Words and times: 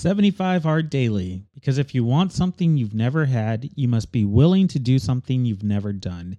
75 0.00 0.62
Hard 0.62 0.88
Daily, 0.88 1.44
because 1.52 1.76
if 1.76 1.94
you 1.94 2.06
want 2.06 2.32
something 2.32 2.78
you've 2.78 2.94
never 2.94 3.26
had, 3.26 3.68
you 3.74 3.86
must 3.86 4.10
be 4.12 4.24
willing 4.24 4.66
to 4.68 4.78
do 4.78 4.98
something 4.98 5.44
you've 5.44 5.62
never 5.62 5.92
done. 5.92 6.38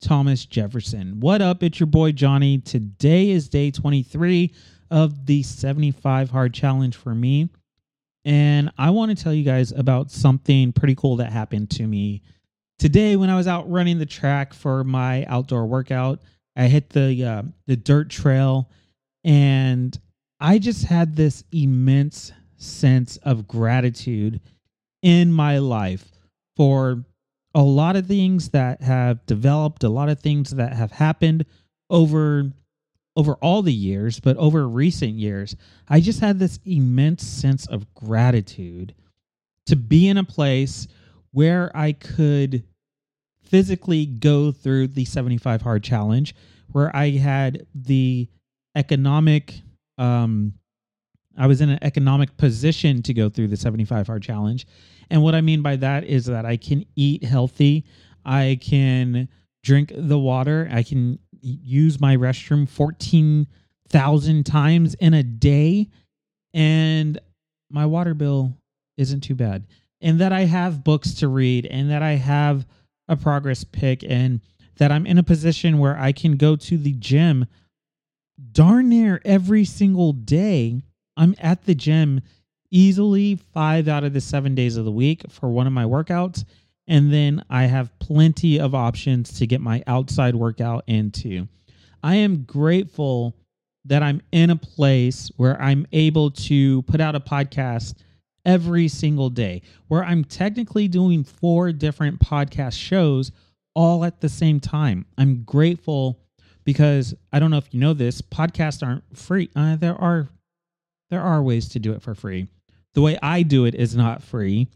Thomas 0.00 0.46
Jefferson. 0.46 1.20
What 1.20 1.42
up? 1.42 1.62
It's 1.62 1.78
your 1.78 1.86
boy 1.86 2.12
Johnny. 2.12 2.60
Today 2.60 3.28
is 3.28 3.50
day 3.50 3.70
23 3.70 4.54
of 4.90 5.26
the 5.26 5.42
75 5.42 6.30
Hard 6.30 6.54
Challenge 6.54 6.96
for 6.96 7.14
me. 7.14 7.50
And 8.24 8.72
I 8.78 8.88
want 8.88 9.14
to 9.14 9.22
tell 9.22 9.34
you 9.34 9.44
guys 9.44 9.70
about 9.70 10.10
something 10.10 10.72
pretty 10.72 10.94
cool 10.94 11.16
that 11.16 11.30
happened 11.30 11.68
to 11.72 11.86
me 11.86 12.22
today 12.78 13.16
when 13.16 13.28
I 13.28 13.36
was 13.36 13.46
out 13.46 13.70
running 13.70 13.98
the 13.98 14.06
track 14.06 14.54
for 14.54 14.82
my 14.82 15.26
outdoor 15.26 15.66
workout. 15.66 16.22
I 16.56 16.68
hit 16.68 16.88
the 16.88 17.22
uh, 17.22 17.42
the 17.66 17.76
dirt 17.76 18.08
trail 18.08 18.70
and 19.24 19.94
I 20.40 20.58
just 20.58 20.86
had 20.86 21.16
this 21.16 21.44
immense 21.52 22.32
sense 22.56 23.16
of 23.18 23.48
gratitude 23.48 24.40
in 25.02 25.32
my 25.32 25.58
life 25.58 26.06
for 26.56 27.04
a 27.54 27.62
lot 27.62 27.96
of 27.96 28.06
things 28.06 28.50
that 28.50 28.82
have 28.82 29.24
developed, 29.26 29.84
a 29.84 29.88
lot 29.88 30.08
of 30.08 30.20
things 30.20 30.50
that 30.50 30.72
have 30.72 30.92
happened 30.92 31.46
over 31.90 32.52
over 33.16 33.34
all 33.34 33.62
the 33.62 33.72
years, 33.72 34.18
but 34.18 34.36
over 34.38 34.66
recent 34.66 35.12
years, 35.12 35.54
I 35.88 36.00
just 36.00 36.18
had 36.18 36.40
this 36.40 36.58
immense 36.64 37.24
sense 37.24 37.64
of 37.66 37.94
gratitude 37.94 38.92
to 39.66 39.76
be 39.76 40.08
in 40.08 40.18
a 40.18 40.24
place 40.24 40.88
where 41.30 41.70
I 41.76 41.92
could 41.92 42.64
physically 43.44 44.04
go 44.04 44.50
through 44.50 44.88
the 44.88 45.04
75 45.04 45.62
hard 45.62 45.84
challenge, 45.84 46.34
where 46.72 46.94
I 46.94 47.10
had 47.10 47.66
the 47.74 48.28
economic 48.74 49.60
um 49.96 50.54
I 51.36 51.46
was 51.46 51.60
in 51.60 51.70
an 51.70 51.78
economic 51.82 52.36
position 52.36 53.02
to 53.02 53.14
go 53.14 53.28
through 53.28 53.48
the 53.48 53.56
75 53.56 54.06
hard 54.06 54.22
challenge. 54.22 54.66
And 55.10 55.22
what 55.22 55.34
I 55.34 55.40
mean 55.40 55.62
by 55.62 55.76
that 55.76 56.04
is 56.04 56.26
that 56.26 56.46
I 56.46 56.56
can 56.56 56.84
eat 56.96 57.24
healthy, 57.24 57.84
I 58.24 58.58
can 58.60 59.28
drink 59.62 59.92
the 59.94 60.18
water, 60.18 60.68
I 60.70 60.82
can 60.82 61.18
use 61.40 62.00
my 62.00 62.16
restroom 62.16 62.68
14,000 62.68 64.46
times 64.46 64.94
in 64.94 65.14
a 65.14 65.22
day, 65.22 65.88
and 66.52 67.18
my 67.70 67.86
water 67.86 68.14
bill 68.14 68.56
isn't 68.96 69.20
too 69.20 69.34
bad. 69.34 69.66
And 70.00 70.20
that 70.20 70.32
I 70.32 70.42
have 70.42 70.84
books 70.84 71.14
to 71.14 71.28
read, 71.28 71.66
and 71.66 71.90
that 71.90 72.02
I 72.02 72.12
have 72.12 72.66
a 73.08 73.16
progress 73.16 73.64
pic, 73.64 74.04
and 74.06 74.40
that 74.76 74.90
I'm 74.90 75.06
in 75.06 75.18
a 75.18 75.22
position 75.22 75.78
where 75.78 75.98
I 75.98 76.12
can 76.12 76.36
go 76.36 76.56
to 76.56 76.78
the 76.78 76.92
gym 76.92 77.46
darn 78.52 78.88
near 78.88 79.20
every 79.24 79.64
single 79.64 80.12
day 80.12 80.82
I'm 81.16 81.34
at 81.38 81.64
the 81.64 81.74
gym 81.74 82.20
easily 82.70 83.36
five 83.36 83.88
out 83.88 84.04
of 84.04 84.12
the 84.12 84.20
seven 84.20 84.54
days 84.54 84.76
of 84.76 84.84
the 84.84 84.92
week 84.92 85.22
for 85.30 85.48
one 85.48 85.66
of 85.66 85.72
my 85.72 85.84
workouts. 85.84 86.44
And 86.86 87.12
then 87.12 87.44
I 87.48 87.64
have 87.64 87.96
plenty 87.98 88.60
of 88.60 88.74
options 88.74 89.38
to 89.38 89.46
get 89.46 89.60
my 89.60 89.82
outside 89.86 90.34
workout 90.34 90.84
into. 90.86 91.48
I 92.02 92.16
am 92.16 92.42
grateful 92.44 93.36
that 93.86 94.02
I'm 94.02 94.20
in 94.32 94.50
a 94.50 94.56
place 94.56 95.30
where 95.36 95.60
I'm 95.60 95.86
able 95.92 96.30
to 96.32 96.82
put 96.82 97.00
out 97.00 97.14
a 97.14 97.20
podcast 97.20 97.94
every 98.44 98.88
single 98.88 99.30
day, 99.30 99.62
where 99.88 100.04
I'm 100.04 100.24
technically 100.24 100.88
doing 100.88 101.24
four 101.24 101.72
different 101.72 102.20
podcast 102.20 102.78
shows 102.78 103.32
all 103.74 104.04
at 104.04 104.20
the 104.20 104.28
same 104.28 104.60
time. 104.60 105.06
I'm 105.16 105.42
grateful 105.44 106.20
because 106.64 107.14
I 107.32 107.38
don't 107.38 107.50
know 107.50 107.58
if 107.58 107.72
you 107.72 107.80
know 107.80 107.94
this, 107.94 108.20
podcasts 108.22 108.86
aren't 108.86 109.16
free. 109.16 109.50
Uh, 109.54 109.76
there 109.76 109.96
are 109.96 110.28
there 111.14 111.22
are 111.22 111.40
ways 111.40 111.68
to 111.68 111.78
do 111.78 111.92
it 111.92 112.02
for 112.02 112.12
free. 112.16 112.48
The 112.94 113.00
way 113.00 113.16
I 113.22 113.42
do 113.42 113.66
it 113.66 113.76
is 113.76 113.94
not 113.94 114.20
free. 114.20 114.66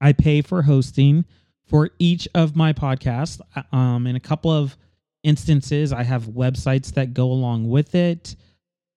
I 0.00 0.12
pay 0.12 0.40
for 0.40 0.62
hosting 0.62 1.24
for 1.66 1.90
each 1.98 2.28
of 2.32 2.54
my 2.54 2.72
podcasts. 2.72 3.40
Um, 3.72 4.06
in 4.06 4.14
a 4.14 4.20
couple 4.20 4.52
of 4.52 4.76
instances, 5.24 5.92
I 5.92 6.04
have 6.04 6.26
websites 6.26 6.94
that 6.94 7.12
go 7.12 7.32
along 7.32 7.68
with 7.68 7.96
it. 7.96 8.36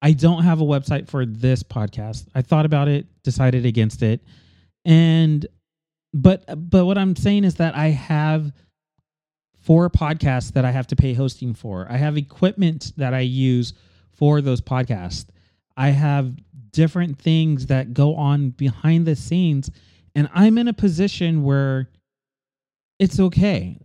I 0.03 0.11
don't 0.11 0.44
have 0.44 0.61
a 0.61 0.63
website 0.63 1.07
for 1.07 1.25
this 1.25 1.63
podcast. 1.63 2.27
I 2.35 2.44
thought 2.44 2.67
about 2.67 2.88
it, 2.88 3.07
decided 3.23 3.66
against 3.66 4.03
it. 4.03 4.21
And 4.85 5.47
but 6.13 6.45
but 6.69 6.85
what 6.85 7.00
I'm 7.00 7.16
saying 7.16 7.44
is 7.44 7.55
that 7.55 7.75
I 7.75 7.88
have 7.88 8.51
four 9.61 9.89
podcasts 9.89 10.53
that 10.53 10.63
I 10.66 10.69
have 10.69 10.85
to 10.88 10.95
pay 10.95 11.16
hosting 11.16 11.55
for. 11.55 11.88
I 11.89 11.97
have 11.97 12.17
equipment 12.17 12.94
that 12.97 13.16
I 13.16 13.21
use 13.21 13.73
for 14.11 14.41
those 14.41 14.61
podcasts. 14.61 15.25
I 15.77 15.89
have 15.89 16.35
different 16.71 17.19
things 17.19 17.67
that 17.67 17.93
go 17.93 18.15
on 18.15 18.51
behind 18.51 19.05
the 19.05 19.15
scenes. 19.15 19.69
And 20.15 20.29
I'm 20.33 20.57
in 20.57 20.67
a 20.67 20.73
position 20.73 21.43
where 21.43 21.89
it's 22.99 23.19
okay. 23.19 23.77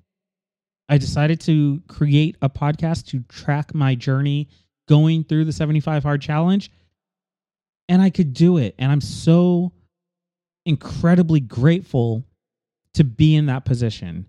I 0.89 0.99
decided 0.99 1.41
to 1.43 1.83
create 1.89 2.37
a 2.43 2.49
podcast 2.49 3.07
to 3.07 3.21
track 3.29 3.75
my 3.75 3.95
journey 3.95 4.49
going 4.89 5.25
through 5.25 5.45
the 5.45 5.53
75 5.53 6.03
hard 6.03 6.23
challenge. 6.23 6.71
And 7.89 8.03
I 8.03 8.11
could 8.11 8.35
do 8.35 8.59
it. 8.59 8.75
And 8.79 8.91
I'm 8.91 9.01
so 9.01 9.73
incredibly 10.65 11.41
grateful 11.41 12.25
to 12.95 13.05
be 13.05 13.35
in 13.35 13.47
that 13.47 13.65
position. 13.65 14.27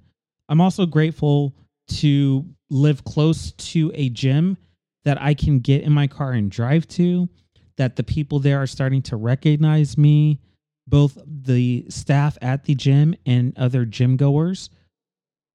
I'm 0.50 0.62
also 0.62 0.86
grateful 0.86 1.54
to 1.90 2.46
live 2.70 3.04
close 3.04 3.52
to 3.52 3.92
a 3.96 4.10
gym 4.10 4.58
that 5.06 5.22
I 5.22 5.34
can 5.34 5.60
get 5.60 5.84
in 5.84 5.94
my 5.94 6.08
car 6.08 6.34
and 6.34 6.52
drive 6.52 6.88
to 6.90 7.30
that 7.78 7.96
the 7.96 8.04
people 8.04 8.40
there 8.40 8.62
are 8.62 8.68
starting 8.68 9.02
to 9.04 9.16
recognize 9.16 9.98
me, 9.98 10.40
both 10.88 11.18
the 11.26 11.86
staff 11.90 12.38
at 12.42 12.66
the 12.66 12.76
gym 12.76 13.16
and 13.26 13.58
other 13.58 13.86
gym 13.86 14.18
goers. 14.18 14.70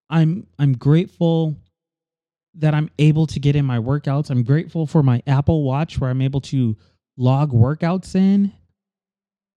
I'm 0.08 0.46
I'm 0.58 0.74
grateful 0.74 1.56
that 2.54 2.74
I'm 2.74 2.90
able 2.98 3.26
to 3.28 3.40
get 3.40 3.56
in 3.56 3.64
my 3.64 3.78
workouts. 3.78 4.30
I'm 4.30 4.42
grateful 4.42 4.86
for 4.86 5.02
my 5.02 5.22
Apple 5.26 5.62
Watch 5.62 5.98
where 5.98 6.10
I'm 6.10 6.20
able 6.20 6.42
to 6.42 6.76
log 7.16 7.52
workouts 7.52 8.14
in. 8.14 8.52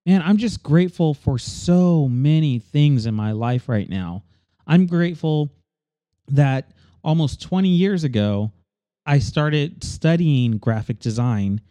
And 0.06 0.24
I'm 0.24 0.38
just 0.38 0.64
grateful 0.64 1.14
for 1.14 1.38
so 1.38 2.08
many 2.08 2.60
things 2.60 3.06
in 3.06 3.14
my 3.14 3.32
life 3.32 3.68
right 3.68 3.90
now. 3.90 4.24
I'm 4.68 4.86
grateful 4.86 5.52
that 6.30 6.72
almost 7.04 7.42
20 7.42 7.70
years 7.70 8.04
ago, 8.04 8.52
I 9.06 9.20
started 9.20 9.84
studying 9.84 10.58
graphic 10.58 11.00
design 11.00 11.62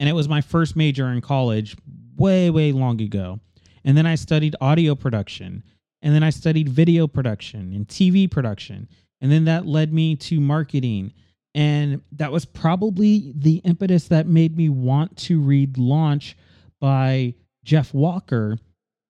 and 0.00 0.08
it 0.08 0.14
was 0.14 0.28
my 0.28 0.40
first 0.40 0.74
major 0.74 1.06
in 1.08 1.20
college 1.20 1.76
way 2.16 2.50
way 2.50 2.72
long 2.72 3.00
ago. 3.00 3.38
And 3.84 3.96
then 3.96 4.06
i 4.06 4.16
studied 4.16 4.56
audio 4.60 4.94
production 4.96 5.62
and 6.02 6.14
then 6.14 6.24
i 6.24 6.30
studied 6.30 6.68
video 6.68 7.06
production 7.06 7.72
and 7.72 7.86
tv 7.86 8.28
production 8.28 8.88
and 9.20 9.30
then 9.30 9.44
that 9.44 9.66
led 9.66 9.92
me 9.92 10.16
to 10.16 10.40
marketing. 10.40 11.12
And 11.54 12.00
that 12.12 12.32
was 12.32 12.44
probably 12.44 13.32
the 13.36 13.56
impetus 13.64 14.08
that 14.08 14.26
made 14.26 14.56
me 14.56 14.68
want 14.68 15.16
to 15.18 15.40
read 15.40 15.78
launch 15.78 16.36
by 16.80 17.34
jeff 17.62 17.92
walker 17.92 18.56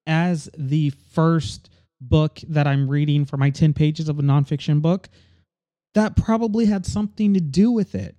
as 0.07 0.51
the 0.59 0.91
first 1.13 1.71
book 2.01 2.41
that 2.49 2.67
i'm 2.67 2.89
reading 2.89 3.25
for 3.25 3.37
my 3.37 3.51
10 3.51 3.73
pages 3.73 4.09
of 4.09 4.19
a 4.19 4.23
nonfiction 4.23 4.83
book. 4.83 5.09
That 5.95 6.17
probably 6.17 6.67
had 6.67 6.87
something 6.87 7.35
to 7.35 7.41
do 7.41 7.71
with 7.71 7.95
it 7.95 8.17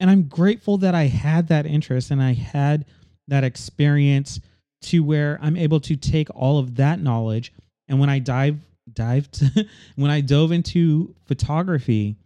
and 0.00 0.10
I'm 0.10 0.24
grateful 0.24 0.78
that 0.78 0.94
I 0.94 1.04
had 1.04 1.48
that 1.48 1.66
interest 1.66 2.10
and 2.10 2.22
I 2.22 2.32
had 2.34 2.86
that 3.28 3.44
experience 3.44 4.40
to 4.82 5.02
where 5.02 5.38
I'm 5.40 5.56
able 5.56 5.80
to 5.80 5.96
take 5.96 6.28
all 6.34 6.58
of 6.58 6.76
that 6.76 7.00
knowledge 7.00 7.52
and 7.88 7.98
when 7.98 8.10
I 8.10 8.18
dive 8.18 8.58
dived 8.92 9.42
when 9.96 10.10
I 10.10 10.20
dove 10.20 10.52
into 10.52 11.14
photography 11.26 12.16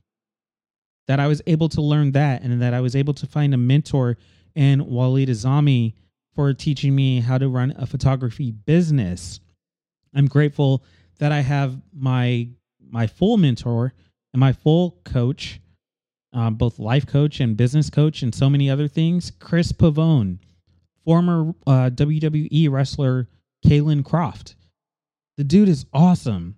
that 1.06 1.20
I 1.20 1.26
was 1.26 1.40
able 1.46 1.68
to 1.70 1.80
learn 1.80 2.12
that 2.12 2.42
and 2.42 2.60
that 2.60 2.74
I 2.74 2.80
was 2.80 2.96
able 2.96 3.14
to 3.14 3.26
find 3.26 3.54
a 3.54 3.58
mentor 3.58 4.16
in 4.54 4.84
Walid 4.86 5.28
Azami 5.28 5.94
for 6.34 6.52
teaching 6.52 6.94
me 6.94 7.20
how 7.20 7.38
to 7.38 7.48
run 7.48 7.74
a 7.76 7.86
photography 7.86 8.50
business. 8.50 9.40
I'm 10.14 10.26
grateful 10.26 10.84
that 11.18 11.32
I 11.32 11.40
have 11.40 11.80
my 11.92 12.48
my 12.90 13.06
full 13.06 13.36
mentor 13.36 13.92
and 14.32 14.40
my 14.40 14.52
full 14.52 15.00
coach 15.04 15.60
um, 16.32 16.54
both 16.54 16.78
life 16.78 17.06
coach 17.06 17.40
and 17.40 17.56
business 17.56 17.90
coach, 17.90 18.22
and 18.22 18.34
so 18.34 18.50
many 18.50 18.68
other 18.70 18.88
things. 18.88 19.32
Chris 19.38 19.72
Pavone, 19.72 20.38
former 21.04 21.54
uh, 21.66 21.90
WWE 21.90 22.70
wrestler 22.70 23.28
Kalen 23.64 24.04
Croft. 24.04 24.56
The 25.36 25.44
dude 25.44 25.68
is 25.68 25.86
awesome. 25.92 26.56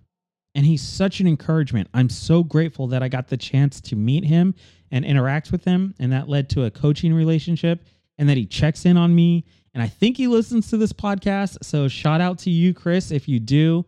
And 0.53 0.65
he's 0.65 0.81
such 0.81 1.21
an 1.21 1.27
encouragement. 1.27 1.87
I'm 1.93 2.09
so 2.09 2.43
grateful 2.43 2.87
that 2.87 3.01
I 3.01 3.07
got 3.07 3.29
the 3.29 3.37
chance 3.37 3.79
to 3.81 3.95
meet 3.95 4.25
him 4.25 4.53
and 4.91 5.05
interact 5.05 5.51
with 5.51 5.63
him. 5.63 5.95
And 5.99 6.11
that 6.11 6.27
led 6.27 6.49
to 6.49 6.65
a 6.65 6.71
coaching 6.71 7.13
relationship 7.13 7.85
and 8.17 8.27
that 8.27 8.35
he 8.35 8.45
checks 8.45 8.85
in 8.85 8.97
on 8.97 9.15
me. 9.15 9.45
And 9.73 9.81
I 9.81 9.87
think 9.87 10.17
he 10.17 10.27
listens 10.27 10.69
to 10.71 10.77
this 10.77 10.91
podcast. 10.91 11.63
So 11.63 11.87
shout 11.87 12.19
out 12.19 12.39
to 12.39 12.49
you, 12.49 12.73
Chris, 12.73 13.11
if 13.11 13.29
you 13.29 13.39
do. 13.39 13.85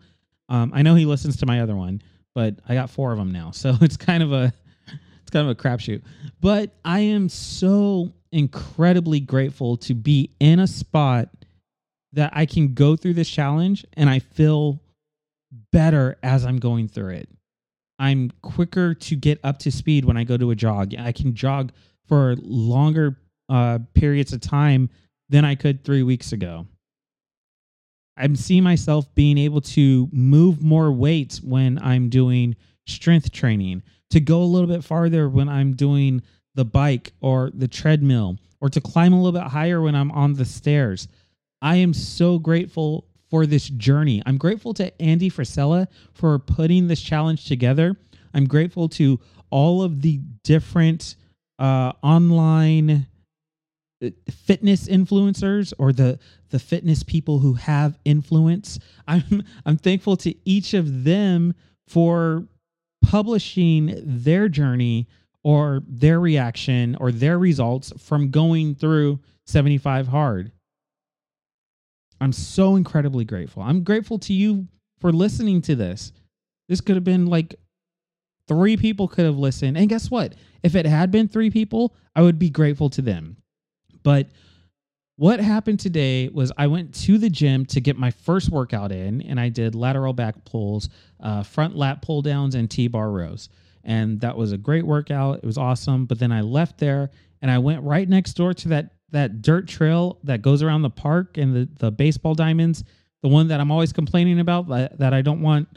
Um, 0.47 0.71
I 0.73 0.81
know 0.81 0.95
he 0.95 1.05
listens 1.05 1.35
to 1.37 1.45
my 1.45 1.59
other 1.61 1.75
one, 1.75 2.01
but 2.33 2.59
I 2.69 2.73
got 2.73 2.89
four 2.89 3.11
of 3.11 3.17
them 3.17 3.31
now. 3.31 3.51
So 3.53 3.75
it's 3.81 3.97
kind 3.97 4.23
of 4.23 4.31
a 4.31 4.53
kind 5.33 5.49
of 5.49 5.57
a 5.57 5.61
crapshoot. 5.61 6.01
But 6.39 6.71
I 6.85 7.01
am 7.01 7.27
so 7.27 8.13
incredibly 8.31 9.19
grateful 9.19 9.77
to 9.77 9.93
be 9.93 10.31
in 10.39 10.59
a 10.59 10.67
spot 10.67 11.29
that 12.13 12.31
I 12.33 12.45
can 12.45 12.73
go 12.73 12.95
through 12.95 13.15
this 13.15 13.29
challenge 13.29 13.85
and 13.93 14.09
I 14.09 14.19
feel 14.19 14.79
better 15.71 16.17
as 16.23 16.45
I'm 16.45 16.57
going 16.57 16.87
through 16.87 17.09
it. 17.15 17.29
I'm 17.99 18.31
quicker 18.41 18.93
to 18.93 19.15
get 19.15 19.39
up 19.43 19.59
to 19.59 19.71
speed 19.71 20.05
when 20.05 20.17
I 20.17 20.23
go 20.23 20.37
to 20.37 20.51
a 20.51 20.55
jog. 20.55 20.93
I 20.97 21.11
can 21.11 21.35
jog 21.35 21.71
for 22.07 22.35
longer 22.41 23.17
uh, 23.49 23.79
periods 23.93 24.33
of 24.33 24.41
time 24.41 24.89
than 25.29 25.45
I 25.45 25.55
could 25.55 25.83
three 25.83 26.03
weeks 26.03 26.31
ago. 26.31 26.67
I'm 28.17 28.35
seeing 28.35 28.63
myself 28.63 29.13
being 29.15 29.37
able 29.37 29.61
to 29.61 30.07
move 30.11 30.61
more 30.61 30.91
weights 30.91 31.41
when 31.41 31.79
I'm 31.81 32.09
doing 32.09 32.55
strength 32.85 33.31
training, 33.31 33.83
to 34.09 34.19
go 34.19 34.41
a 34.41 34.45
little 34.45 34.67
bit 34.67 34.83
farther 34.83 35.27
when 35.27 35.49
I'm 35.49 35.75
doing 35.75 36.21
the 36.55 36.65
bike 36.65 37.13
or 37.21 37.51
the 37.53 37.67
treadmill, 37.67 38.37
or 38.61 38.69
to 38.69 38.81
climb 38.81 39.13
a 39.13 39.21
little 39.21 39.39
bit 39.39 39.49
higher 39.49 39.81
when 39.81 39.95
I'm 39.95 40.11
on 40.11 40.33
the 40.33 40.45
stairs. 40.45 41.07
I 41.61 41.77
am 41.77 41.93
so 41.93 42.39
grateful 42.39 43.07
for 43.29 43.45
this 43.45 43.67
journey. 43.67 44.21
I'm 44.25 44.37
grateful 44.37 44.73
to 44.75 45.01
Andy 45.01 45.29
Frisella 45.29 45.87
for 46.13 46.37
putting 46.37 46.87
this 46.87 47.01
challenge 47.01 47.45
together. 47.45 47.97
I'm 48.33 48.45
grateful 48.45 48.89
to 48.89 49.19
all 49.49 49.81
of 49.81 50.01
the 50.01 50.19
different 50.43 51.15
uh, 51.57 51.93
online 52.03 53.07
uh, 54.03 54.09
fitness 54.29 54.87
influencers 54.87 55.73
or 55.79 55.93
the 55.93 56.19
the 56.49 56.59
fitness 56.59 57.01
people 57.01 57.39
who 57.39 57.53
have 57.53 57.97
influence. 58.05 58.77
I'm 59.07 59.43
I'm 59.65 59.77
thankful 59.77 60.17
to 60.17 60.35
each 60.47 60.73
of 60.73 61.03
them 61.03 61.55
for 61.87 62.47
publishing 63.03 64.01
their 64.03 64.49
journey 64.49 65.07
or 65.43 65.83
their 65.87 66.19
reaction 66.19 66.95
or 66.99 67.11
their 67.11 67.37
results 67.37 67.93
from 67.97 68.31
going 68.31 68.75
through 68.75 69.19
75 69.45 70.07
hard. 70.07 70.51
I'm 72.21 72.31
so 72.31 72.75
incredibly 72.75 73.25
grateful. 73.25 73.61
I'm 73.61 73.83
grateful 73.83 74.17
to 74.19 74.33
you 74.33 74.67
for 74.99 75.11
listening 75.11 75.61
to 75.63 75.75
this. 75.75 76.13
This 76.69 76.79
could 76.79 76.95
have 76.95 77.03
been 77.03 77.25
like 77.25 77.55
three 78.47 78.77
people 78.77 79.07
could 79.07 79.25
have 79.25 79.37
listened. 79.37 79.77
And 79.77 79.89
guess 79.89 80.09
what? 80.09 80.33
If 80.63 80.75
it 80.75 80.85
had 80.85 81.11
been 81.11 81.27
three 81.27 81.49
people, 81.49 81.93
I 82.15 82.21
would 82.21 82.39
be 82.39 82.49
grateful 82.49 82.89
to 82.91 83.01
them. 83.01 83.37
But 84.03 84.27
what 85.15 85.39
happened 85.39 85.79
today 85.79 86.29
was 86.29 86.51
I 86.57 86.67
went 86.67 86.93
to 87.05 87.17
the 87.17 87.29
gym 87.29 87.65
to 87.67 87.81
get 87.81 87.97
my 87.97 88.11
first 88.11 88.49
workout 88.49 88.91
in, 88.91 89.21
and 89.21 89.39
I 89.39 89.49
did 89.49 89.75
lateral 89.75 90.13
back 90.13 90.43
pulls, 90.45 90.89
uh, 91.19 91.43
front 91.43 91.75
lat 91.75 92.01
pull 92.01 92.21
downs, 92.21 92.55
and 92.55 92.69
T 92.69 92.87
bar 92.87 93.11
rows. 93.11 93.49
And 93.83 94.21
that 94.21 94.37
was 94.37 94.51
a 94.51 94.57
great 94.57 94.85
workout. 94.85 95.39
It 95.39 95.45
was 95.45 95.57
awesome. 95.57 96.05
But 96.05 96.19
then 96.19 96.31
I 96.31 96.41
left 96.41 96.77
there 96.77 97.11
and 97.41 97.51
I 97.51 97.57
went 97.57 97.83
right 97.83 98.07
next 98.07 98.33
door 98.33 98.53
to 98.53 98.69
that 98.69 98.91
that 99.11 99.43
dirt 99.43 99.67
trail 99.67 100.17
that 100.23 100.41
goes 100.41 100.63
around 100.63 100.81
the 100.81 100.89
park 100.89 101.37
and 101.37 101.53
the, 101.53 101.69
the 101.77 101.91
baseball 101.91 102.33
diamonds, 102.33 102.83
the 103.21 103.27
one 103.27 103.49
that 103.49 103.59
I'm 103.59 103.69
always 103.69 103.93
complaining 103.93 104.39
about 104.39 104.67
that, 104.69 104.97
that 104.97 105.13
I 105.13 105.21
don't 105.21 105.41
want 105.41 105.67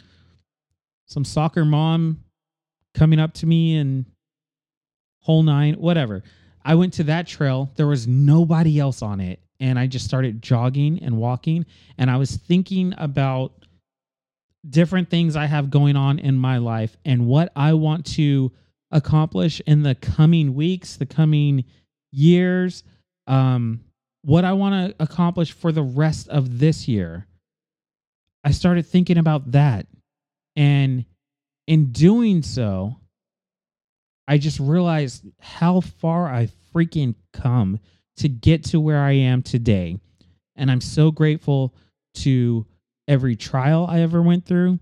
some 1.04 1.22
soccer 1.22 1.64
mom 1.64 2.24
coming 2.94 3.20
up 3.20 3.34
to 3.34 3.46
me 3.46 3.76
and 3.76 4.06
whole 5.20 5.42
nine, 5.42 5.74
whatever. 5.74 6.22
I 6.66 6.74
went 6.74 6.94
to 6.94 7.04
that 7.04 7.28
trail. 7.28 7.70
There 7.76 7.86
was 7.86 8.08
nobody 8.08 8.80
else 8.80 9.00
on 9.00 9.20
it. 9.20 9.40
And 9.60 9.78
I 9.78 9.86
just 9.86 10.04
started 10.04 10.42
jogging 10.42 11.00
and 11.00 11.16
walking. 11.16 11.64
And 11.96 12.10
I 12.10 12.16
was 12.16 12.36
thinking 12.36 12.92
about 12.98 13.52
different 14.68 15.08
things 15.08 15.36
I 15.36 15.46
have 15.46 15.70
going 15.70 15.94
on 15.94 16.18
in 16.18 16.36
my 16.36 16.58
life 16.58 16.96
and 17.04 17.26
what 17.26 17.52
I 17.54 17.74
want 17.74 18.04
to 18.16 18.50
accomplish 18.90 19.60
in 19.60 19.84
the 19.84 19.94
coming 19.94 20.56
weeks, 20.56 20.96
the 20.96 21.06
coming 21.06 21.64
years, 22.10 22.82
um, 23.28 23.80
what 24.22 24.44
I 24.44 24.52
want 24.52 24.90
to 24.90 25.02
accomplish 25.02 25.52
for 25.52 25.70
the 25.70 25.84
rest 25.84 26.28
of 26.28 26.58
this 26.58 26.88
year. 26.88 27.28
I 28.42 28.50
started 28.50 28.86
thinking 28.86 29.18
about 29.18 29.52
that. 29.52 29.86
And 30.56 31.04
in 31.68 31.92
doing 31.92 32.42
so, 32.42 32.96
I 34.28 34.38
just 34.38 34.58
realized 34.58 35.24
how 35.40 35.80
far 35.80 36.28
I 36.28 36.48
freaking 36.74 37.14
come 37.32 37.78
to 38.18 38.28
get 38.28 38.64
to 38.64 38.80
where 38.80 39.00
I 39.00 39.12
am 39.12 39.42
today. 39.42 39.98
And 40.56 40.70
I'm 40.70 40.80
so 40.80 41.10
grateful 41.10 41.74
to 42.14 42.66
every 43.06 43.36
trial 43.36 43.86
I 43.88 44.00
ever 44.00 44.22
went 44.22 44.46
through. 44.46 44.78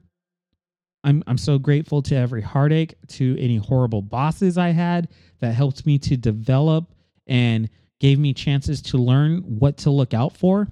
I'm 1.02 1.22
I'm 1.26 1.36
so 1.36 1.58
grateful 1.58 2.00
to 2.02 2.16
every 2.16 2.40
heartache, 2.40 2.94
to 3.08 3.36
any 3.38 3.56
horrible 3.56 4.00
bosses 4.00 4.56
I 4.56 4.70
had 4.70 5.08
that 5.40 5.54
helped 5.54 5.84
me 5.84 5.98
to 5.98 6.16
develop 6.16 6.94
and 7.26 7.68
gave 8.00 8.18
me 8.18 8.32
chances 8.32 8.80
to 8.82 8.98
learn 8.98 9.38
what 9.42 9.76
to 9.78 9.90
look 9.90 10.14
out 10.14 10.36
for. 10.36 10.68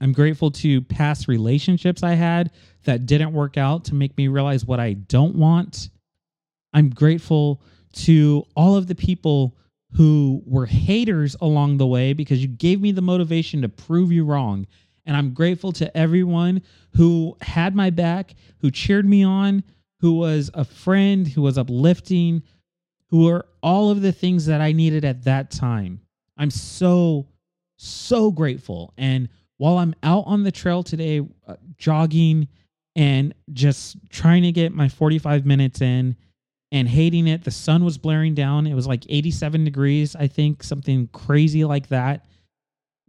I'm 0.00 0.12
grateful 0.12 0.50
to 0.52 0.80
past 0.82 1.28
relationships 1.28 2.02
I 2.02 2.14
had 2.14 2.50
that 2.84 3.06
didn't 3.06 3.32
work 3.32 3.56
out 3.56 3.84
to 3.86 3.94
make 3.94 4.16
me 4.16 4.28
realize 4.28 4.64
what 4.64 4.80
I 4.80 4.94
don't 4.94 5.36
want. 5.36 5.90
I'm 6.74 6.90
grateful 6.90 7.62
to 7.94 8.44
all 8.56 8.76
of 8.76 8.88
the 8.88 8.94
people 8.94 9.56
who 9.92 10.42
were 10.44 10.66
haters 10.66 11.36
along 11.40 11.76
the 11.76 11.86
way 11.86 12.12
because 12.12 12.42
you 12.42 12.48
gave 12.48 12.80
me 12.80 12.90
the 12.90 13.00
motivation 13.00 13.62
to 13.62 13.68
prove 13.68 14.10
you 14.10 14.24
wrong. 14.24 14.66
And 15.06 15.16
I'm 15.16 15.32
grateful 15.32 15.72
to 15.72 15.96
everyone 15.96 16.62
who 16.96 17.36
had 17.40 17.76
my 17.76 17.90
back, 17.90 18.34
who 18.58 18.70
cheered 18.70 19.06
me 19.06 19.22
on, 19.22 19.62
who 20.00 20.14
was 20.14 20.50
a 20.54 20.64
friend, 20.64 21.28
who 21.28 21.42
was 21.42 21.56
uplifting, 21.56 22.42
who 23.10 23.24
were 23.26 23.46
all 23.62 23.90
of 23.90 24.02
the 24.02 24.12
things 24.12 24.46
that 24.46 24.60
I 24.60 24.72
needed 24.72 25.04
at 25.04 25.22
that 25.24 25.52
time. 25.52 26.00
I'm 26.36 26.50
so, 26.50 27.28
so 27.76 28.32
grateful. 28.32 28.92
And 28.98 29.28
while 29.58 29.78
I'm 29.78 29.94
out 30.02 30.24
on 30.26 30.42
the 30.42 30.50
trail 30.50 30.82
today, 30.82 31.20
uh, 31.46 31.54
jogging 31.76 32.48
and 32.96 33.34
just 33.52 33.96
trying 34.10 34.42
to 34.42 34.52
get 34.52 34.72
my 34.72 34.88
45 34.88 35.46
minutes 35.46 35.80
in 35.80 36.16
and 36.74 36.88
hating 36.88 37.28
it, 37.28 37.44
the 37.44 37.52
sun 37.52 37.84
was 37.84 37.98
blaring 37.98 38.34
down. 38.34 38.66
It 38.66 38.74
was 38.74 38.88
like 38.88 39.06
87 39.08 39.62
degrees, 39.62 40.16
I 40.16 40.26
think, 40.26 40.64
something 40.64 41.06
crazy 41.12 41.64
like 41.64 41.86
that. 41.88 42.26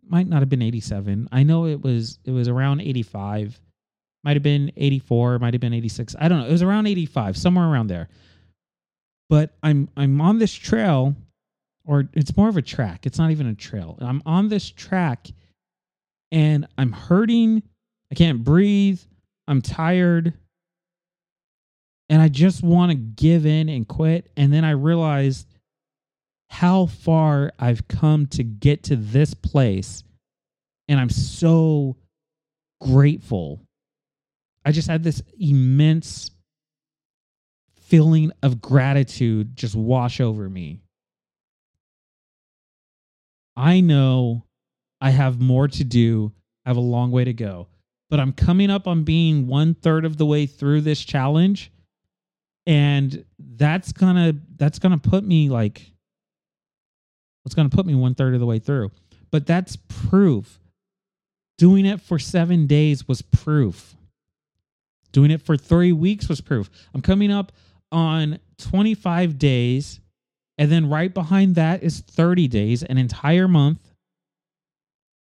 Might 0.07 0.27
not 0.27 0.43
have 0.43 0.49
been 0.49 0.61
87. 0.61 1.27
I 1.31 1.41
know 1.41 1.65
it 1.65 1.81
was 1.81 2.19
it 2.25 2.31
was 2.31 2.47
around 2.47 2.81
85. 2.81 3.59
Might 4.23 4.35
have 4.35 4.43
been 4.43 4.71
84, 4.77 5.39
might 5.39 5.55
have 5.55 5.61
been 5.61 5.73
86. 5.73 6.15
I 6.19 6.27
don't 6.27 6.41
know. 6.41 6.45
It 6.45 6.51
was 6.51 6.61
around 6.61 6.85
85, 6.85 7.35
somewhere 7.37 7.67
around 7.67 7.87
there. 7.87 8.07
But 9.29 9.55
I'm 9.63 9.89
I'm 9.97 10.21
on 10.21 10.37
this 10.37 10.53
trail 10.53 11.15
or 11.85 12.07
it's 12.13 12.37
more 12.37 12.49
of 12.49 12.57
a 12.57 12.61
track. 12.61 13.07
It's 13.07 13.17
not 13.17 13.31
even 13.31 13.47
a 13.47 13.55
trail. 13.55 13.97
I'm 13.99 14.21
on 14.27 14.47
this 14.47 14.69
track 14.69 15.27
and 16.31 16.67
I'm 16.77 16.91
hurting. 16.91 17.63
I 18.11 18.15
can't 18.15 18.43
breathe. 18.43 19.01
I'm 19.47 19.63
tired. 19.63 20.33
And 22.09 22.21
I 22.21 22.27
just 22.27 22.63
want 22.63 22.91
to 22.91 22.95
give 22.95 23.45
in 23.45 23.69
and 23.69 23.87
quit. 23.87 24.29
And 24.37 24.53
then 24.53 24.63
I 24.63 24.71
realized 24.71 25.47
how 26.49 26.85
far 26.85 27.51
I've 27.57 27.87
come 27.87 28.27
to 28.27 28.43
get 28.43 28.83
to 28.83 28.95
this 28.95 29.33
place. 29.33 30.03
And 30.87 30.99
I'm 30.99 31.09
so 31.09 31.97
grateful. 32.81 33.61
I 34.63 34.71
just 34.71 34.87
had 34.87 35.03
this 35.03 35.21
immense 35.39 36.31
feeling 37.75 38.31
of 38.41 38.61
gratitude 38.61 39.55
just 39.55 39.75
wash 39.75 40.19
over 40.19 40.49
me. 40.49 40.81
I 43.55 43.79
know 43.79 44.43
I 44.99 45.11
have 45.11 45.39
more 45.39 45.67
to 45.67 45.83
do. 45.83 46.33
I 46.65 46.69
have 46.69 46.77
a 46.77 46.81
long 46.81 47.11
way 47.11 47.23
to 47.23 47.33
go, 47.33 47.67
but 48.09 48.19
I'm 48.19 48.33
coming 48.33 48.71
up 48.71 48.87
on 48.87 49.03
being 49.03 49.47
one 49.47 49.75
third 49.75 50.03
of 50.03 50.17
the 50.17 50.25
way 50.25 50.45
through 50.47 50.81
this 50.81 51.03
challenge. 51.03 51.71
And 52.67 53.25
that's 53.37 53.91
gonna 53.91 54.33
that's 54.57 54.79
gonna 54.79 54.97
put 54.97 55.23
me 55.23 55.49
like 55.49 55.91
it's 57.45 57.55
gonna 57.55 57.69
put 57.69 57.85
me 57.85 57.95
one 57.95 58.15
third 58.15 58.33
of 58.33 58.39
the 58.39 58.45
way 58.45 58.59
through. 58.59 58.91
But 59.31 59.45
that's 59.45 59.77
proof. 59.87 60.59
Doing 61.57 61.85
it 61.85 62.01
for 62.01 62.19
seven 62.19 62.67
days 62.67 63.07
was 63.07 63.21
proof. 63.21 63.95
Doing 65.11 65.31
it 65.31 65.41
for 65.41 65.55
three 65.55 65.93
weeks 65.93 66.27
was 66.27 66.41
proof. 66.41 66.69
I'm 66.93 67.01
coming 67.01 67.31
up 67.31 67.53
on 67.91 68.39
25 68.57 69.37
days 69.37 70.01
and 70.57 70.71
then 70.71 70.89
right 70.89 71.13
behind 71.13 71.55
that 71.55 71.83
is 71.83 71.99
30 71.99 72.47
days, 72.47 72.83
an 72.83 72.97
entire 72.97 73.47
month. 73.47 73.79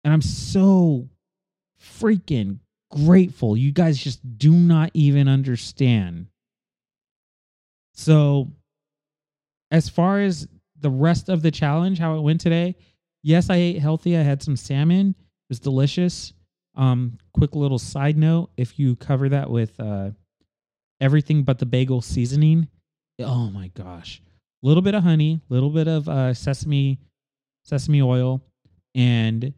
And 0.05 0.13
I'm 0.13 0.23
so 0.23 1.09
freaking 1.81 2.59
grateful. 2.91 3.57
You 3.57 3.73
guys 3.73 3.99
just 3.99 4.39
do 4.39 4.53
not 4.53 4.91
even 4.95 5.29
understand. 5.29 6.29
So, 7.99 8.51
as 9.71 9.89
far 9.89 10.21
as 10.21 10.49
the 10.81 10.91
rest 10.91 11.29
of 11.29 11.43
the 11.43 11.51
challenge, 11.51 11.99
how 11.99 12.17
it 12.17 12.23
went 12.23 12.41
today, 12.41 12.77
yes, 13.23 13.51
I 13.51 13.57
ate 13.57 13.79
healthy. 13.79 14.17
I 14.17 14.23
had 14.23 14.43
some 14.43 14.57
salmon. 14.57 15.11
It 15.11 15.51
was 15.51 15.61
delicious. 15.61 16.33
Um, 16.75 17.19
quick 17.35 17.55
little 17.55 17.79
side 17.79 18.17
note 18.17 18.51
if 18.57 18.79
you 18.79 18.97
cover 18.97 19.29
that 19.31 19.51
with 19.51 19.79
uh, 19.81 20.11
everything 21.01 21.43
but 21.43 21.59
the 21.59 21.67
bagel 21.67 22.01
seasoning, 22.01 22.69
oh 23.21 23.51
my 23.51 23.69
gosh 23.75 24.23
a 24.63 24.67
little 24.67 24.83
bit 24.83 24.95
of 24.95 25.03
honey, 25.03 25.41
a 25.49 25.55
little 25.55 25.71
bit 25.71 25.89
of 25.89 26.09
uh, 26.09 26.35
sesame 26.35 26.99
sesame 27.65 28.03
oil, 28.03 28.43
and 28.95 29.53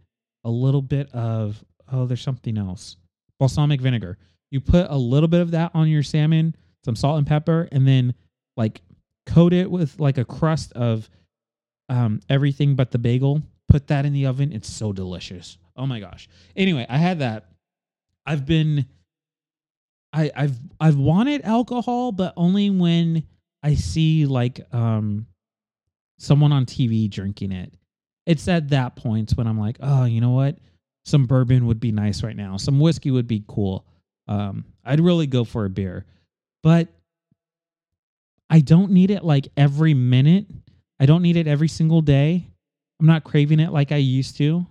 a 0.44 0.50
little 0.50 0.82
bit 0.82 1.12
of 1.12 1.62
oh, 1.92 2.06
there's 2.06 2.22
something 2.22 2.58
else. 2.58 2.96
Balsamic 3.38 3.80
vinegar. 3.80 4.18
You 4.50 4.60
put 4.60 4.90
a 4.90 4.96
little 4.96 5.28
bit 5.28 5.40
of 5.40 5.52
that 5.52 5.70
on 5.74 5.88
your 5.88 6.02
salmon, 6.02 6.54
some 6.84 6.96
salt 6.96 7.18
and 7.18 7.26
pepper, 7.26 7.68
and 7.72 7.86
then 7.86 8.14
like 8.60 8.82
coat 9.24 9.54
it 9.54 9.70
with 9.70 9.98
like 9.98 10.18
a 10.18 10.24
crust 10.24 10.72
of 10.74 11.08
um, 11.88 12.20
everything 12.28 12.76
but 12.76 12.90
the 12.90 12.98
bagel. 12.98 13.42
Put 13.68 13.86
that 13.86 14.04
in 14.04 14.12
the 14.12 14.26
oven. 14.26 14.52
It's 14.52 14.68
so 14.68 14.92
delicious. 14.92 15.56
Oh 15.76 15.86
my 15.86 15.98
gosh. 15.98 16.28
Anyway, 16.54 16.84
I 16.88 16.98
had 16.98 17.20
that. 17.20 17.46
I've 18.26 18.44
been 18.44 18.84
I, 20.12 20.30
I've 20.36 20.58
I've 20.78 20.96
wanted 20.96 21.42
alcohol, 21.42 22.12
but 22.12 22.34
only 22.36 22.68
when 22.68 23.24
I 23.62 23.76
see 23.76 24.26
like 24.26 24.60
um 24.74 25.26
someone 26.18 26.52
on 26.52 26.66
TV 26.66 27.08
drinking 27.08 27.52
it. 27.52 27.72
It's 28.26 28.46
at 28.46 28.68
that 28.68 28.94
point 28.94 29.32
when 29.32 29.46
I'm 29.46 29.58
like, 29.58 29.78
oh, 29.80 30.04
you 30.04 30.20
know 30.20 30.30
what? 30.32 30.58
Some 31.06 31.24
bourbon 31.24 31.66
would 31.66 31.80
be 31.80 31.92
nice 31.92 32.22
right 32.22 32.36
now. 32.36 32.58
Some 32.58 32.78
whiskey 32.78 33.10
would 33.10 33.26
be 33.26 33.42
cool. 33.48 33.86
Um, 34.28 34.66
I'd 34.84 35.00
really 35.00 35.26
go 35.26 35.44
for 35.44 35.64
a 35.64 35.70
beer. 35.70 36.04
But 36.62 36.88
I 38.50 38.60
don't 38.60 38.90
need 38.90 39.10
it 39.10 39.24
like 39.24 39.48
every 39.56 39.94
minute. 39.94 40.46
I 40.98 41.06
don't 41.06 41.22
need 41.22 41.36
it 41.36 41.46
every 41.46 41.68
single 41.68 42.02
day. 42.02 42.48
I'm 42.98 43.06
not 43.06 43.24
craving 43.24 43.60
it 43.60 43.72
like 43.72 43.92
I 43.92 43.96
used 43.96 44.36
to. 44.38 44.66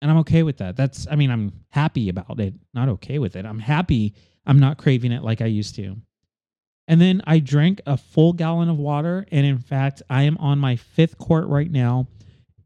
And 0.00 0.10
I'm 0.10 0.18
okay 0.18 0.42
with 0.42 0.58
that. 0.58 0.76
That's, 0.76 1.06
I 1.10 1.16
mean, 1.16 1.30
I'm 1.30 1.52
happy 1.70 2.08
about 2.08 2.38
it, 2.38 2.54
not 2.74 2.88
okay 2.90 3.18
with 3.18 3.34
it. 3.36 3.46
I'm 3.46 3.58
happy 3.58 4.14
I'm 4.46 4.58
not 4.58 4.78
craving 4.78 5.12
it 5.12 5.22
like 5.22 5.40
I 5.40 5.46
used 5.46 5.76
to. 5.76 5.96
And 6.88 7.00
then 7.00 7.22
I 7.26 7.38
drank 7.38 7.80
a 7.86 7.96
full 7.96 8.32
gallon 8.32 8.68
of 8.68 8.78
water. 8.78 9.24
And 9.30 9.46
in 9.46 9.58
fact, 9.58 10.02
I 10.10 10.24
am 10.24 10.36
on 10.38 10.58
my 10.58 10.76
fifth 10.76 11.16
quart 11.18 11.46
right 11.46 11.70
now. 11.70 12.08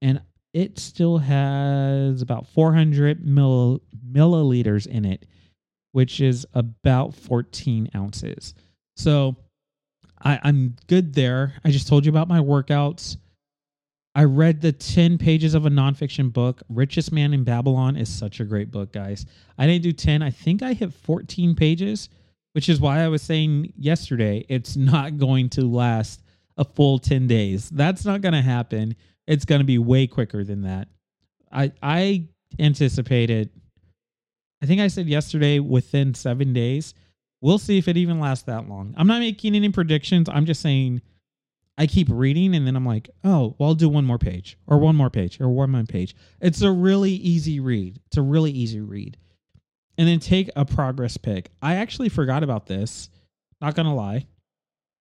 And 0.01 0.23
it 0.55 0.79
still 0.79 1.19
has 1.19 2.23
about 2.23 2.47
400 2.49 3.27
mill, 3.27 3.83
milliliters 4.11 4.87
in 4.87 5.05
it, 5.05 5.27
which 5.93 6.21
is 6.21 6.47
about 6.55 7.15
14 7.15 7.91
ounces. 7.95 8.55
So 8.97 9.37
I, 10.23 10.39
I'm 10.43 10.77
good 10.87 11.15
there. 11.15 11.55
I 11.65 11.71
just 11.71 11.89
told 11.89 12.05
you 12.05 12.11
about 12.11 12.29
my 12.29 12.41
workouts. 12.41 13.17
I 14.15 14.25
read 14.25 14.63
the 14.63 14.73
10 14.73 15.19
pages 15.19 15.55
of 15.55 15.67
a 15.67 15.71
nonfiction 15.71 16.33
book. 16.33 16.63
Richest 16.71 17.13
Man 17.13 17.35
in 17.35 17.45
Babylon 17.45 17.97
is 17.97 18.09
such 18.09 18.41
a 18.41 18.45
great 18.45 18.71
book, 18.71 18.91
guys. 18.91 19.27
I 19.59 19.67
didn't 19.67 19.83
do 19.83 19.93
10. 19.93 20.23
I 20.23 20.31
think 20.31 20.63
I 20.63 20.73
hit 20.73 20.95
14 20.95 21.55
pages, 21.55 22.09
which 22.53 22.71
is 22.71 22.81
why 22.81 23.01
I 23.01 23.09
was 23.09 23.21
saying 23.21 23.75
yesterday 23.77 24.47
it's 24.49 24.75
not 24.75 25.19
going 25.19 25.51
to 25.51 25.71
last 25.71 26.23
a 26.57 26.65
full 26.65 26.99
10 26.99 27.27
days. 27.27 27.69
That's 27.69 28.07
not 28.07 28.23
going 28.23 28.33
to 28.33 28.41
happen. 28.41 28.97
It's 29.27 29.45
going 29.45 29.61
to 29.61 29.67
be 29.67 29.77
way 29.77 30.07
quicker 30.07 30.45
than 30.45 30.63
that. 30.63 30.89
I 31.53 31.73
I 31.83 32.29
anticipated 32.59 33.51
I 34.63 34.67
think 34.67 34.81
I 34.81 34.89
said 34.89 35.09
yesterday 35.09 35.59
within 35.59 36.15
7 36.15 36.55
days. 36.55 36.95
We'll 37.41 37.59
see 37.59 37.79
if 37.79 37.89
it 37.89 37.97
even 37.97 38.19
lasts 38.19 38.45
that 38.45 38.69
long. 38.69 38.95
I'm 38.97 39.07
not 39.07 39.21
making 39.21 39.55
any 39.55 39.71
predictions. 39.71 40.29
I'm 40.29 40.47
just 40.47 40.61
saying 40.61 41.03
I 41.79 41.87
keep 41.87 42.09
reading 42.11 42.55
and 42.55 42.67
then 42.67 42.77
I'm 42.77 42.87
like, 42.87 43.11
oh, 43.25 43.55
well, 43.59 43.71
I'll 43.71 43.75
do 43.75 43.89
one 43.89 44.05
more 44.05 44.19
page 44.19 44.59
or 44.67 44.79
one 44.79 44.97
more 44.97 45.11
page 45.11 45.41
or 45.41 45.49
one 45.49 45.71
more 45.71 45.85
page. 45.85 46.17
It's 46.41 46.63
a 46.63 46.71
really 46.71 47.13
easy 47.13 47.61
read. 47.61 48.01
It's 48.07 48.17
a 48.17 48.23
really 48.23 48.51
easy 48.51 48.81
read. 48.81 49.19
And 49.99 50.09
then 50.09 50.19
take 50.19 50.51
a 50.57 50.65
progress 50.65 51.17
pic. 51.17 51.51
I 51.63 51.77
actually 51.77 52.09
forgot 52.09 52.43
about 52.43 52.67
this, 52.67 53.11
not 53.61 53.75
to 53.75 53.93
lie. 53.93 54.27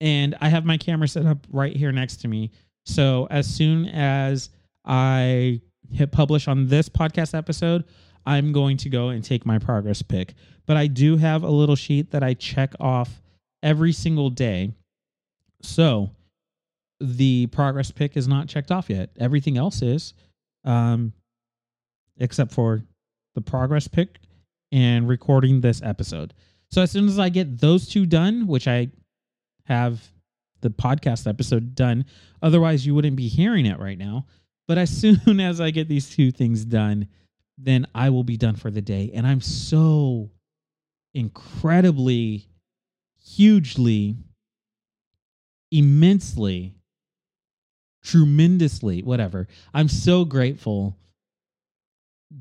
And 0.01 0.35
I 0.41 0.49
have 0.49 0.65
my 0.65 0.77
camera 0.77 1.07
set 1.07 1.25
up 1.25 1.47
right 1.49 1.75
here 1.75 1.91
next 1.91 2.17
to 2.17 2.27
me. 2.27 2.51
So 2.85 3.27
as 3.31 3.47
soon 3.47 3.87
as 3.87 4.49
I 4.83 5.61
hit 5.91 6.11
publish 6.11 6.47
on 6.47 6.67
this 6.67 6.89
podcast 6.89 7.37
episode, 7.37 7.85
I'm 8.25 8.51
going 8.51 8.77
to 8.77 8.89
go 8.89 9.09
and 9.09 9.23
take 9.23 9.45
my 9.45 9.59
progress 9.59 10.01
pic. 10.01 10.33
But 10.65 10.77
I 10.77 10.87
do 10.87 11.17
have 11.17 11.43
a 11.43 11.49
little 11.49 11.75
sheet 11.75 12.11
that 12.11 12.23
I 12.23 12.33
check 12.33 12.73
off 12.79 13.21
every 13.61 13.93
single 13.93 14.29
day. 14.29 14.73
So, 15.61 16.11
the 16.99 17.47
progress 17.47 17.91
pic 17.91 18.15
is 18.17 18.27
not 18.27 18.47
checked 18.47 18.71
off 18.71 18.89
yet. 18.89 19.09
Everything 19.19 19.57
else 19.57 19.81
is, 19.81 20.13
um, 20.63 21.13
except 22.17 22.51
for 22.51 22.81
the 23.35 23.41
progress 23.41 23.87
pic 23.87 24.19
and 24.71 25.07
recording 25.07 25.61
this 25.61 25.81
episode. 25.83 26.33
So 26.71 26.81
as 26.81 26.91
soon 26.91 27.07
as 27.07 27.19
I 27.19 27.29
get 27.29 27.59
those 27.59 27.87
two 27.87 28.05
done, 28.05 28.47
which 28.47 28.67
I 28.67 28.89
have 29.65 30.01
the 30.61 30.69
podcast 30.69 31.27
episode 31.27 31.75
done, 31.75 32.05
otherwise 32.41 32.85
you 32.85 32.95
wouldn't 32.95 33.15
be 33.15 33.27
hearing 33.27 33.65
it 33.65 33.79
right 33.79 33.97
now. 33.97 34.25
But 34.67 34.77
as 34.77 34.89
soon 35.01 35.39
as 35.39 35.61
I 35.61 35.71
get 35.71 35.87
these 35.87 36.09
two 36.09 36.31
things 36.31 36.65
done, 36.65 37.07
then 37.57 37.87
I 37.95 38.09
will 38.09 38.23
be 38.23 38.37
done 38.37 38.55
for 38.55 38.69
the 38.69 38.81
day. 38.81 39.11
And 39.13 39.25
I'm 39.25 39.41
so 39.41 40.31
incredibly, 41.13 42.47
hugely, 43.23 44.17
immensely 45.71 46.75
tremendously, 48.05 49.01
whatever. 49.01 49.47
I'm 49.73 49.89
so 49.89 50.23
grateful 50.23 50.97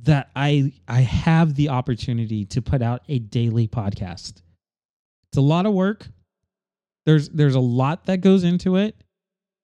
that 0.02 0.30
I 0.36 0.72
I 0.86 1.00
have 1.00 1.54
the 1.54 1.70
opportunity 1.70 2.44
to 2.46 2.62
put 2.62 2.82
out 2.82 3.02
a 3.08 3.18
daily 3.18 3.66
podcast. 3.66 4.42
It's 5.28 5.38
a 5.38 5.40
lot 5.40 5.66
of 5.66 5.72
work. 5.72 6.06
There's 7.06 7.28
there's 7.30 7.54
a 7.54 7.60
lot 7.60 8.06
that 8.06 8.18
goes 8.18 8.44
into 8.44 8.76
it. 8.76 8.96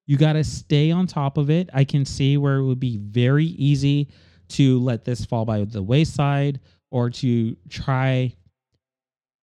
You 0.06 0.16
got 0.16 0.32
to 0.32 0.42
stay 0.42 0.90
on 0.90 1.06
top 1.06 1.38
of 1.38 1.50
it. 1.50 1.70
I 1.72 1.84
can 1.84 2.04
see 2.04 2.36
where 2.36 2.56
it 2.56 2.64
would 2.64 2.80
be 2.80 2.96
very 2.96 3.46
easy 3.46 4.08
to 4.50 4.78
let 4.80 5.04
this 5.04 5.24
fall 5.24 5.44
by 5.44 5.64
the 5.64 5.82
wayside 5.82 6.60
or 6.90 7.10
to 7.10 7.56
try 7.68 8.32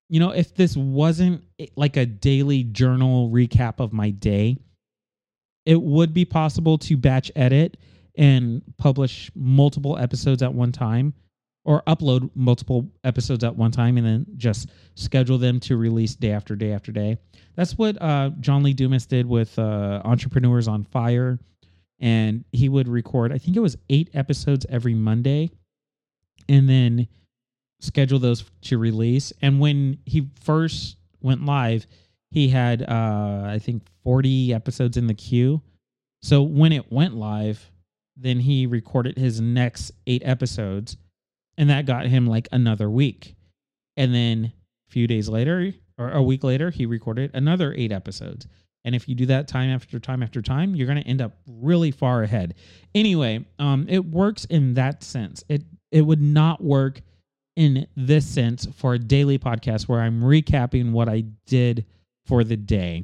you 0.10 0.20
know, 0.20 0.32
if 0.32 0.56
this 0.56 0.78
wasn't 0.78 1.44
like 1.76 1.98
a 1.98 2.06
daily 2.06 2.64
journal 2.64 3.30
recap 3.30 3.80
of 3.80 3.92
my 3.92 4.10
day, 4.10 4.58
it 5.66 5.82
would 5.82 6.14
be 6.14 6.24
possible 6.24 6.78
to 6.78 6.96
batch 6.96 7.32
edit 7.36 7.78
and 8.18 8.62
publish 8.78 9.30
multiple 9.36 9.98
episodes 9.98 10.42
at 10.42 10.54
one 10.54 10.72
time 10.72 11.14
or 11.66 11.84
upload 11.88 12.30
multiple 12.34 12.90
episodes 13.04 13.44
at 13.44 13.54
one 13.56 13.72
time 13.72 13.98
and 13.98 14.08
then 14.08 14.26
just 14.38 14.70
schedule 14.96 15.38
them 15.38 15.60
to 15.60 15.76
release 15.76 16.16
day 16.16 16.32
after 16.32 16.56
day 16.56 16.72
after 16.72 16.94
day. 16.94 17.18
That's 17.56 17.78
what 17.78 18.02
uh, 18.02 18.32
John 18.40 18.64
Lee 18.64 18.74
Dumas 18.74 19.06
did 19.06 19.26
with 19.26 19.60
uh, 19.60 20.02
Entrepreneurs 20.06 20.70
on 20.70 20.86
Fire. 20.86 21.38
And 22.00 22.46
he 22.52 22.70
would 22.70 22.88
record, 22.88 23.32
I 23.32 23.38
think 23.38 23.58
it 23.58 23.62
was 23.62 23.78
eight 23.90 24.10
episodes 24.14 24.66
every 24.70 24.94
Monday, 24.94 25.50
and 26.48 26.70
then 26.70 27.08
schedule 27.82 28.20
those 28.20 28.46
to 28.62 28.78
release. 28.78 29.34
And 29.42 29.60
when 29.60 29.98
he 30.06 30.30
first 30.42 30.98
went 31.22 31.46
live, 31.46 31.88
he 32.32 32.50
had 32.50 32.84
uh 32.84 33.44
I 33.46 33.60
think 33.60 33.84
40 34.04 34.54
episodes 34.54 34.98
in 34.98 35.08
the 35.08 35.14
queue. 35.14 35.62
So 36.22 36.42
when 36.42 36.72
it 36.72 36.92
went 36.92 37.16
live, 37.16 37.72
then 38.16 38.40
he 38.40 38.66
recorded 38.66 39.18
his 39.18 39.40
next 39.40 39.92
8 40.08 40.24
episodes 40.26 40.98
and 41.58 41.70
that 41.70 41.86
got 41.86 42.08
him 42.08 42.28
like 42.28 42.48
another 42.52 42.90
week. 42.90 43.36
And 43.96 44.14
then 44.14 44.52
a 44.90 44.92
few 44.92 45.08
days 45.08 45.30
later 45.30 45.74
or 45.98 46.12
a 46.12 46.22
week 46.24 46.44
later, 46.44 46.70
he 46.70 46.86
recorded 46.86 47.32
another 47.34 47.74
8 47.76 47.92
episodes. 47.92 48.48
And 48.88 48.96
if 48.96 49.10
you 49.10 49.16
do 49.16 49.26
that 49.26 49.50
time 49.50 49.70
after 49.70 50.00
time 50.00 50.24
after 50.24 50.42
time, 50.42 50.74
you're 50.74 50.88
going 50.88 51.04
to 51.04 51.08
end 51.10 51.22
up 51.22 51.34
really 51.46 51.92
far 51.92 52.24
ahead. 52.24 52.56
Anyway, 52.96 53.46
um, 53.60 53.86
it 53.90 54.06
works 54.06 54.46
in 54.46 54.76
that 54.76 55.04
sense. 55.04 55.44
It 55.50 55.64
it 55.92 56.04
would 56.04 56.22
not 56.22 56.64
work 56.64 57.02
in 57.58 57.86
this 57.98 58.26
sense 58.26 58.66
for 58.78 58.94
a 58.94 58.98
daily 58.98 59.38
podcast 59.38 59.90
where 59.90 60.00
I'm 60.00 60.22
recapping 60.22 60.94
what 60.94 61.10
I 61.10 61.26
did 61.46 61.86
for 62.28 62.46
the 62.46 62.56
day 62.56 63.04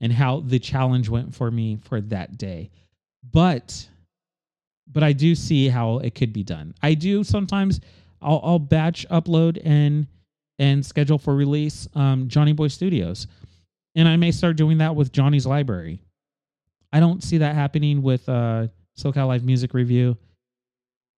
and 0.00 0.12
how 0.12 0.40
the 0.40 0.58
challenge 0.58 1.08
went 1.08 1.32
for 1.32 1.48
me 1.48 1.78
for 1.80 2.00
that 2.00 2.36
day. 2.36 2.72
But 3.22 3.88
but 4.90 5.04
I 5.04 5.12
do 5.12 5.36
see 5.36 5.68
how 5.68 5.98
it 5.98 6.16
could 6.16 6.32
be 6.32 6.42
done. 6.42 6.74
I 6.82 6.94
do 6.94 7.22
sometimes 7.22 7.80
I'll, 8.20 8.40
I'll 8.42 8.58
batch 8.58 9.06
upload 9.10 9.60
and 9.64 10.08
and 10.58 10.84
schedule 10.84 11.18
for 11.18 11.36
release 11.36 11.86
um, 11.94 12.26
Johnny 12.26 12.52
Boy 12.52 12.66
Studios, 12.66 13.28
and 13.94 14.08
I 14.08 14.16
may 14.16 14.30
start 14.30 14.56
doing 14.56 14.78
that 14.78 14.94
with 14.94 15.12
Johnny's 15.12 15.46
Library. 15.46 16.02
I 16.92 17.00
don't 17.00 17.22
see 17.22 17.38
that 17.38 17.54
happening 17.54 18.02
with 18.02 18.28
uh, 18.28 18.68
SoCal 18.98 19.28
Live 19.28 19.44
Music 19.44 19.74
Review, 19.74 20.16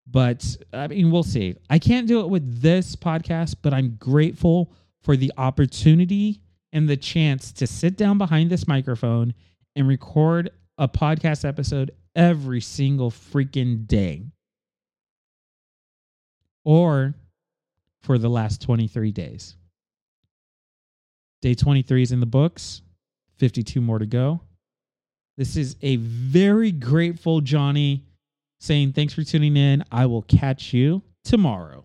but 0.07 0.45
I 0.73 0.89
mean 0.89 1.11
we'll 1.11 1.23
see. 1.23 1.57
I 1.71 1.79
can't 1.79 2.07
do 2.07 2.21
it 2.21 2.29
with 2.29 2.61
this 2.61 2.97
podcast, 2.97 3.57
but 3.63 3.73
I'm 3.73 3.97
grateful 3.99 4.73
for 5.03 5.17
the 5.17 5.33
opportunity 5.37 6.41
and 6.73 6.89
the 6.89 6.97
chance 6.97 7.53
to 7.53 7.67
sit 7.67 7.97
down 7.97 8.19
behind 8.19 8.51
this 8.51 8.67
microphone 8.67 9.35
and 9.77 9.89
record 9.89 10.51
a 10.79 10.89
podcast 10.89 11.47
episode 11.47 11.93
every 12.15 12.61
single 12.61 13.11
freaking 13.11 13.87
day. 13.87 14.23
Or 16.65 17.15
for 18.03 18.19
the 18.19 18.29
last 18.29 18.63
23 18.63 19.13
days. 19.13 19.57
Day 21.43 21.55
23 21.55 22.03
is 22.03 22.13
in 22.13 22.21
the 22.21 22.27
books, 22.27 22.83
52 23.39 23.81
more 23.81 23.99
to 23.99 24.07
go. 24.07 24.41
This 25.37 25.57
is 25.57 25.77
a 25.83 25.97
very 25.97 26.71
grateful 26.71 27.41
Johnny 27.41 28.05
saying, 28.61 28.93
Thanks 28.93 29.13
for 29.13 29.25
tuning 29.25 29.57
in. 29.57 29.85
I 29.91 30.07
will 30.07 30.23
catch 30.23 30.73
you 30.73 31.03
tomorrow. 31.25 31.85